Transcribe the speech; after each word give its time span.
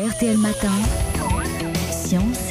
RTL 0.00 0.38
Matin, 0.38 0.70
Science 1.92 2.49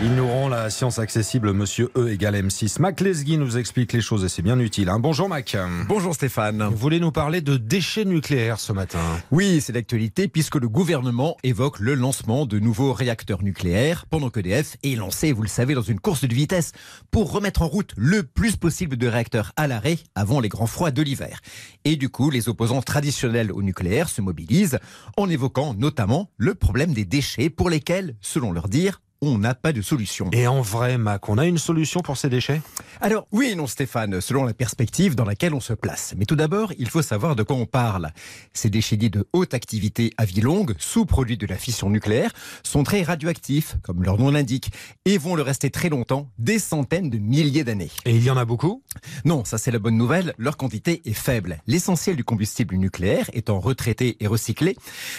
Ils 0.00 0.14
nous 0.16 0.26
rend 0.26 0.48
la 0.48 0.70
science 0.70 0.98
accessible, 0.98 1.52
monsieur 1.52 1.90
E 1.96 2.08
égale 2.10 2.34
M6. 2.34 2.80
Mac 2.80 3.00
Lesguy 3.00 3.36
nous 3.36 3.56
explique 3.56 3.92
les 3.92 4.00
choses 4.00 4.24
et 4.24 4.28
c'est 4.28 4.42
bien 4.42 4.58
utile. 4.58 4.88
hein. 4.88 4.98
Bonjour 4.98 5.28
Mac. 5.28 5.56
Bonjour 5.86 6.14
Stéphane. 6.14 6.62
Vous 6.70 6.76
voulez 6.76 6.98
nous 6.98 7.12
parler 7.12 7.40
de 7.40 7.56
déchets 7.56 8.04
nucléaires 8.04 8.58
ce 8.58 8.72
matin? 8.72 8.98
Oui, 9.30 9.60
c'est 9.60 9.72
l'actualité 9.72 10.26
puisque 10.26 10.56
le 10.56 10.68
gouvernement 10.68 11.36
évoque 11.44 11.78
le 11.78 11.94
lancement 11.94 12.46
de 12.46 12.58
nouveaux 12.58 12.92
réacteurs 12.92 13.42
nucléaires 13.44 14.06
pendant 14.06 14.30
qu'EDF 14.30 14.76
est 14.82 14.96
lancé, 14.96 15.32
vous 15.32 15.42
le 15.42 15.48
savez, 15.48 15.74
dans 15.74 15.82
une 15.82 16.00
course 16.00 16.24
de 16.26 16.34
vitesse 16.34 16.72
pour 17.10 17.30
remettre 17.30 17.62
en 17.62 17.68
route 17.68 17.92
le 17.96 18.22
plus 18.24 18.56
possible 18.56 18.96
de 18.96 19.06
réacteurs 19.06 19.52
à 19.56 19.66
l'arrêt 19.68 19.98
avant 20.16 20.40
les 20.40 20.48
grands 20.48 20.66
froids 20.66 20.90
de 20.90 21.02
l'hiver. 21.02 21.40
Et 21.84 21.94
du 21.96 22.08
coup, 22.08 22.30
les 22.30 22.48
opposants 22.48 22.82
traditionnels 22.82 23.52
au 23.52 23.62
nucléaire 23.62 24.08
se 24.08 24.20
mobilisent 24.22 24.78
en 25.16 25.28
évoquant 25.28 25.74
notamment 25.74 26.30
le 26.38 26.54
problème 26.54 26.92
des 26.92 27.04
déchets 27.04 27.50
pour 27.50 27.70
lesquels, 27.70 28.16
selon 28.20 28.50
leur 28.50 28.68
dire, 28.68 29.00
on 29.22 29.38
n'a 29.38 29.54
pas 29.54 29.72
de 29.72 29.80
solution. 29.80 30.28
Et 30.32 30.48
en 30.48 30.60
vrai, 30.60 30.98
Mac, 30.98 31.28
on 31.28 31.38
a 31.38 31.46
une 31.46 31.56
solution 31.56 32.00
pour 32.00 32.16
ces 32.16 32.28
déchets? 32.28 32.60
Alors, 33.00 33.26
oui 33.30 33.50
et 33.52 33.54
non, 33.54 33.68
Stéphane, 33.68 34.20
selon 34.20 34.42
la 34.42 34.52
perspective 34.52 35.14
dans 35.14 35.24
laquelle 35.24 35.54
on 35.54 35.60
se 35.60 35.72
place. 35.72 36.14
Mais 36.18 36.24
tout 36.24 36.34
d'abord, 36.34 36.72
il 36.76 36.90
faut 36.90 37.02
savoir 37.02 37.36
de 37.36 37.44
quoi 37.44 37.54
on 37.54 37.64
parle. 37.64 38.10
Ces 38.52 38.68
déchets 38.68 38.96
dits 38.96 39.10
de 39.10 39.26
haute 39.32 39.54
activité 39.54 40.12
à 40.16 40.24
vie 40.24 40.40
longue, 40.40 40.74
sous-produits 40.78 41.36
de 41.36 41.46
la 41.46 41.56
fission 41.56 41.88
nucléaire, 41.88 42.32
sont 42.64 42.82
très 42.82 43.02
radioactifs, 43.02 43.76
comme 43.82 44.02
leur 44.02 44.18
nom 44.18 44.32
l'indique, 44.32 44.72
et 45.04 45.18
vont 45.18 45.36
le 45.36 45.42
rester 45.42 45.70
très 45.70 45.88
longtemps, 45.88 46.28
des 46.38 46.58
centaines 46.58 47.08
de 47.08 47.18
milliers 47.18 47.62
d'années. 47.62 47.90
Et 48.04 48.16
il 48.16 48.24
y 48.24 48.30
en 48.30 48.36
a 48.36 48.44
beaucoup? 48.44 48.82
Non, 49.24 49.44
ça 49.44 49.56
c'est 49.56 49.70
la 49.70 49.78
bonne 49.78 49.96
nouvelle, 49.96 50.34
leur 50.36 50.56
quantité 50.56 51.00
est 51.04 51.12
faible. 51.12 51.62
L'essentiel 51.68 52.16
du 52.16 52.24
combustible 52.24 52.74
nucléaire 52.74 53.30
étant 53.34 53.60
retraité 53.60 54.16
et 54.18 54.26
recyclé, 54.26 54.76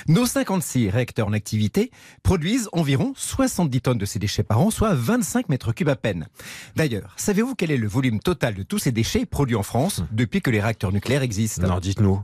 nos 0.10 0.26
56 0.26 0.90
réacteurs 0.90 1.28
en 1.28 1.34
activité 1.34 1.90
produisent 2.22 2.68
environ 2.74 3.14
70 3.16 3.80
tonnes 3.80 3.93
de 4.00 4.06
ces 4.06 4.20
déchets 4.20 4.44
par 4.44 4.60
an, 4.60 4.70
soit 4.70 4.94
25 4.94 5.50
mètres 5.50 5.72
cubes 5.74 5.90
à 5.90 5.96
peine. 5.96 6.28
D'ailleurs, 6.76 7.14
savez-vous 7.18 7.56
quel 7.56 7.72
est 7.72 7.78
le 7.78 7.88
volume 7.88 8.20
total 8.20 8.56
de 8.56 8.64
tous 8.64 8.80
ces 8.80 8.92
déchets 8.92 9.26
produits 9.26 9.56
en 9.56 9.64
France 9.64 10.04
depuis 10.12 10.42
que 10.42 10.50
les 10.50 10.62
réacteurs 10.62 10.92
nucléaires 10.92 11.22
existent? 11.22 11.68
Non, 11.68 11.80
dites-nous. 11.80 12.22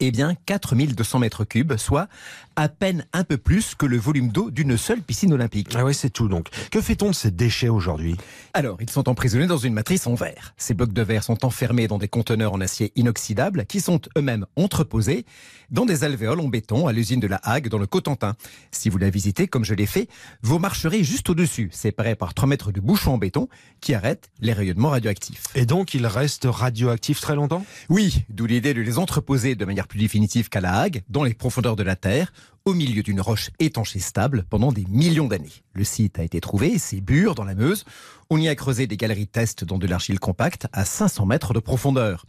Eh 0.00 0.10
bien, 0.10 0.34
4200 0.46 1.18
mètres 1.18 1.44
cubes, 1.44 1.76
soit 1.76 2.08
à 2.56 2.68
peine 2.68 3.06
un 3.12 3.24
peu 3.24 3.36
plus 3.36 3.74
que 3.74 3.86
le 3.86 3.98
volume 3.98 4.28
d'eau 4.28 4.50
d'une 4.50 4.76
seule 4.76 5.02
piscine 5.02 5.32
olympique. 5.32 5.74
Ah 5.74 5.84
oui, 5.84 5.94
c'est 5.94 6.10
tout 6.10 6.28
donc. 6.28 6.48
Que 6.70 6.80
fait-on 6.80 7.10
de 7.10 7.14
ces 7.14 7.30
déchets 7.30 7.68
aujourd'hui? 7.68 8.16
Alors, 8.54 8.78
ils 8.80 8.88
sont 8.88 9.08
emprisonnés 9.08 9.46
dans 9.46 9.58
une 9.58 9.74
matrice 9.74 10.06
en 10.06 10.14
verre. 10.14 10.54
Ces 10.56 10.72
blocs 10.72 10.92
de 10.92 11.02
verre 11.02 11.22
sont 11.22 11.44
enfermés 11.44 11.86
dans 11.86 11.98
des 11.98 12.08
conteneurs 12.08 12.54
en 12.54 12.60
acier 12.60 12.92
inoxydable 12.96 13.66
qui 13.66 13.80
sont 13.80 14.00
eux-mêmes 14.16 14.46
entreposés 14.56 15.26
dans 15.70 15.84
des 15.84 16.04
alvéoles 16.04 16.40
en 16.40 16.48
béton 16.48 16.86
à 16.86 16.92
l'usine 16.92 17.20
de 17.20 17.26
la 17.26 17.40
Hague 17.42 17.68
dans 17.68 17.78
le 17.78 17.86
Cotentin. 17.86 18.36
Si 18.70 18.88
vous 18.88 18.98
la 18.98 19.10
visitez, 19.10 19.48
comme 19.48 19.64
je 19.64 19.74
l'ai 19.74 19.86
fait, 19.86 20.08
vous 20.40 20.58
marcherez 20.58 21.04
juste 21.04 21.28
au-dessus, 21.28 21.68
séparé 21.72 22.14
par 22.14 22.32
3 22.32 22.48
mètres 22.48 22.72
de 22.72 22.80
bouchons 22.80 23.14
en 23.14 23.18
béton 23.18 23.48
qui 23.80 23.92
arrêtent 23.92 24.30
les 24.40 24.52
rayonnements 24.52 24.90
radioactifs. 24.90 25.44
Et 25.54 25.66
donc, 25.66 25.92
ils 25.92 26.06
restent 26.06 26.48
radioactifs 26.48 27.20
très 27.20 27.34
longtemps? 27.34 27.66
Oui, 27.90 28.24
d'où 28.30 28.46
l'idée 28.46 28.72
de 28.72 28.80
les 28.80 28.98
entreposer 28.98 29.56
de 29.56 29.64
manière 29.64 29.75
plus 29.84 29.98
définitive 29.98 30.48
qu'à 30.48 30.60
la 30.60 30.78
Hague, 30.78 31.02
dans 31.08 31.24
les 31.24 31.34
profondeurs 31.34 31.76
de 31.76 31.82
la 31.82 31.96
Terre, 31.96 32.32
au 32.64 32.74
milieu 32.74 33.02
d'une 33.02 33.20
roche 33.20 33.50
étanche 33.60 33.94
et 33.94 34.00
stable 34.00 34.44
pendant 34.50 34.72
des 34.72 34.84
millions 34.88 35.28
d'années. 35.28 35.62
Le 35.72 35.84
site 35.84 36.18
a 36.18 36.24
été 36.24 36.40
trouvé, 36.40 36.78
c'est 36.78 37.00
Bure, 37.00 37.34
dans 37.34 37.44
la 37.44 37.54
Meuse. 37.54 37.84
On 38.28 38.38
y 38.38 38.48
a 38.48 38.54
creusé 38.56 38.86
des 38.86 38.96
galeries 38.96 39.28
test 39.28 39.64
dans 39.64 39.78
de 39.78 39.86
l'argile 39.86 40.18
compacte 40.18 40.66
à 40.72 40.84
500 40.84 41.26
mètres 41.26 41.54
de 41.54 41.60
profondeur. 41.60 42.26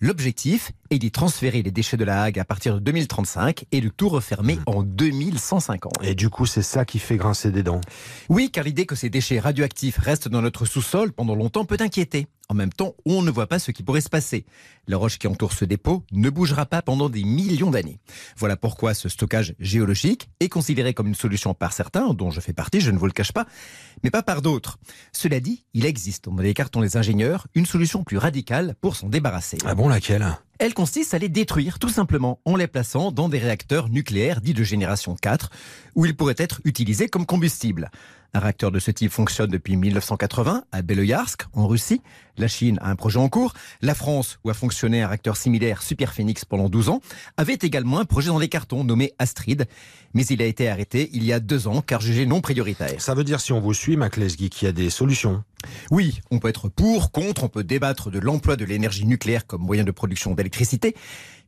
L'objectif 0.00 0.70
est 0.90 0.98
d'y 0.98 1.10
transférer 1.10 1.62
les 1.62 1.72
déchets 1.72 1.96
de 1.96 2.04
la 2.04 2.22
Hague 2.22 2.38
à 2.38 2.44
partir 2.44 2.74
de 2.74 2.80
2035 2.80 3.64
et 3.72 3.80
de 3.80 3.88
tout 3.88 4.08
refermer 4.08 4.58
en 4.66 4.84
2150. 4.84 5.92
Et 6.02 6.14
du 6.14 6.30
coup, 6.30 6.46
c'est 6.46 6.62
ça 6.62 6.84
qui 6.84 7.00
fait 7.00 7.16
grincer 7.16 7.50
des 7.50 7.64
dents. 7.64 7.80
Oui, 8.28 8.50
car 8.52 8.62
l'idée 8.62 8.86
que 8.86 8.94
ces 8.94 9.10
déchets 9.10 9.40
radioactifs 9.40 9.98
restent 9.98 10.28
dans 10.28 10.42
notre 10.42 10.66
sous-sol 10.66 11.12
pendant 11.12 11.34
longtemps 11.34 11.64
peut 11.64 11.78
inquiéter. 11.80 12.28
En 12.50 12.54
même 12.54 12.72
temps, 12.72 12.94
on 13.04 13.20
ne 13.20 13.30
voit 13.30 13.46
pas 13.46 13.58
ce 13.58 13.72
qui 13.72 13.82
pourrait 13.82 14.00
se 14.00 14.08
passer. 14.08 14.46
La 14.86 14.96
roche 14.96 15.18
qui 15.18 15.26
entoure 15.26 15.52
ce 15.52 15.66
dépôt 15.66 16.02
ne 16.12 16.30
bougera 16.30 16.64
pas 16.64 16.80
pendant 16.80 17.10
des 17.10 17.22
millions 17.22 17.70
d'années. 17.70 18.00
Voilà 18.38 18.56
pourquoi 18.56 18.94
ce 18.94 19.10
stockage 19.10 19.54
géologique 19.58 20.30
est 20.40 20.48
considéré 20.48 20.94
comme 20.94 21.08
une 21.08 21.14
solution 21.14 21.52
par 21.52 21.74
certains, 21.74 22.14
dont 22.14 22.30
je 22.30 22.40
fais 22.40 22.54
partie, 22.54 22.80
je 22.80 22.90
ne 22.90 22.96
vous 22.96 23.04
le 23.04 23.12
cache 23.12 23.32
pas, 23.32 23.46
mais 24.02 24.10
pas 24.10 24.22
par 24.22 24.40
d'autres. 24.40 24.78
Cela 25.12 25.40
dit, 25.40 25.66
il 25.74 25.84
existe, 25.84 26.24
dans 26.30 26.40
les 26.40 26.54
cartons 26.54 26.80
des 26.80 26.96
ingénieurs, 26.96 27.46
une 27.54 27.66
solution 27.66 28.02
plus 28.02 28.16
radicale 28.16 28.76
pour 28.80 28.96
s'en 28.96 29.10
débarrasser. 29.10 29.58
Ah 29.66 29.74
bon, 29.74 29.88
laquelle? 29.88 30.26
Elle 30.58 30.72
consiste 30.74 31.12
à 31.12 31.18
les 31.18 31.28
détruire 31.28 31.78
tout 31.78 31.90
simplement 31.90 32.40
en 32.46 32.56
les 32.56 32.66
plaçant 32.66 33.12
dans 33.12 33.28
des 33.28 33.38
réacteurs 33.38 33.90
nucléaires 33.90 34.40
dits 34.40 34.54
de 34.54 34.64
génération 34.64 35.14
4, 35.20 35.50
où 35.94 36.06
ils 36.06 36.16
pourraient 36.16 36.34
être 36.38 36.62
utilisés 36.64 37.08
comme 37.08 37.26
combustible. 37.26 37.90
Un 38.34 38.40
réacteur 38.40 38.70
de 38.70 38.78
ce 38.78 38.90
type 38.90 39.10
fonctionne 39.10 39.50
depuis 39.50 39.76
1980 39.76 40.64
à 40.70 40.82
Beloyarsk, 40.82 41.44
en 41.54 41.66
Russie. 41.66 42.02
La 42.36 42.46
Chine 42.46 42.78
a 42.82 42.90
un 42.90 42.94
projet 42.94 43.18
en 43.18 43.28
cours. 43.28 43.54
La 43.80 43.94
France, 43.94 44.38
où 44.44 44.50
a 44.50 44.54
fonctionné 44.54 45.02
un 45.02 45.08
réacteur 45.08 45.36
similaire 45.36 45.82
Superphénix 45.82 46.44
pendant 46.44 46.68
12 46.68 46.90
ans, 46.90 47.00
avait 47.38 47.58
également 47.60 47.98
un 47.98 48.04
projet 48.04 48.28
dans 48.28 48.38
les 48.38 48.48
cartons 48.48 48.84
nommé 48.84 49.14
Astrid. 49.18 49.66
Mais 50.12 50.26
il 50.26 50.42
a 50.42 50.44
été 50.44 50.68
arrêté 50.68 51.08
il 51.14 51.24
y 51.24 51.32
a 51.32 51.40
deux 51.40 51.68
ans 51.68 51.80
car 51.80 52.02
jugé 52.02 52.26
non 52.26 52.42
prioritaire. 52.42 53.00
Ça 53.00 53.14
veut 53.14 53.24
dire, 53.24 53.40
si 53.40 53.52
on 53.52 53.60
vous 53.60 53.74
suit, 53.74 53.96
Mac 53.96 54.18
Lesguy, 54.18 54.50
qu'il 54.50 54.66
y 54.66 54.68
a 54.68 54.72
des 54.72 54.90
solutions. 54.90 55.42
Oui, 55.90 56.20
on 56.30 56.38
peut 56.38 56.48
être 56.48 56.68
pour, 56.68 57.10
contre, 57.10 57.44
on 57.44 57.48
peut 57.48 57.64
débattre 57.64 58.10
de 58.10 58.18
l'emploi 58.18 58.56
de 58.56 58.64
l'énergie 58.64 59.06
nucléaire 59.06 59.46
comme 59.46 59.62
moyen 59.62 59.84
de 59.84 59.90
production 59.90 60.34
d'électricité, 60.34 60.94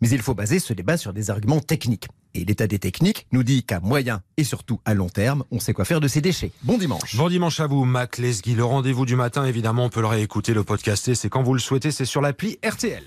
mais 0.01 0.09
il 0.09 0.23
faut 0.23 0.35
baser 0.35 0.59
ce 0.59 0.73
débat 0.73 0.97
sur 0.97 1.13
des 1.13 1.31
arguments 1.31 1.61
techniques. 1.61 2.09
Et 2.35 2.45
l'état 2.45 2.67
des 2.67 2.79
techniques 2.79 3.27
nous 3.33 3.43
dit 3.43 3.65
qu'à 3.65 3.81
moyen 3.81 4.23
et 4.37 4.45
surtout 4.45 4.81
à 4.85 4.95
long 4.95 5.09
terme, 5.09 5.45
on 5.51 5.61
sait 5.61 5.73
quoi 5.73 5.85
faire 5.85 6.01
de 6.01 6.09
ces 6.09 6.21
déchets. 6.21 6.53
Bon 6.63 6.79
dimanche. 6.79 7.17
Bon 7.17 7.29
dimanche 7.29 7.61
à 7.61 7.67
vous, 7.67 7.85
Mac 7.85 8.19
Lesguy. 8.19 8.55
Le 8.55 8.65
rendez-vous 8.65 9.07
du 9.07 9.17
matin, 9.17 9.45
évidemment, 9.45 9.87
on 9.87 9.91
peut 9.91 10.01
le 10.01 10.07
réécouter, 10.07 10.55
le 10.55 10.65
podcaster. 10.65 11.15
C'est 11.15 11.29
quand 11.29 11.43
vous 11.43 11.55
le 11.55 11.61
souhaitez, 11.61 11.91
c'est 11.91 12.05
sur 12.05 12.21
l'appli 12.21 12.59
RTL. 12.65 13.03